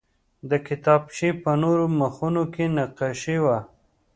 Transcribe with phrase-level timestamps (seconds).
[0.49, 3.57] د کتابچې په نورو مخونو کې نقاشي وه